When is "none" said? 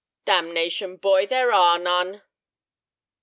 1.77-2.23